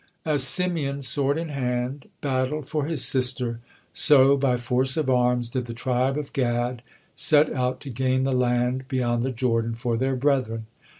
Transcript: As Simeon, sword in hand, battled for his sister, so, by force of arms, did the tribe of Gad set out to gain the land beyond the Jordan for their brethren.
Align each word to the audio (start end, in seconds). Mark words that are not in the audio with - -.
As 0.25 0.41
Simeon, 0.41 1.03
sword 1.03 1.37
in 1.37 1.49
hand, 1.49 2.09
battled 2.21 2.67
for 2.67 2.85
his 2.85 3.05
sister, 3.05 3.59
so, 3.93 4.35
by 4.35 4.57
force 4.57 4.97
of 4.97 5.11
arms, 5.11 5.47
did 5.47 5.65
the 5.67 5.75
tribe 5.75 6.17
of 6.17 6.33
Gad 6.33 6.81
set 7.13 7.53
out 7.53 7.79
to 7.81 7.91
gain 7.91 8.23
the 8.23 8.31
land 8.31 8.87
beyond 8.87 9.21
the 9.21 9.29
Jordan 9.29 9.75
for 9.75 9.97
their 9.97 10.15
brethren. 10.15 10.65